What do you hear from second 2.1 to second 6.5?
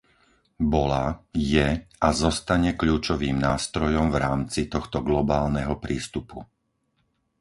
zostane kľúčovým nástrojom v rámci tohto globálneho prístupu.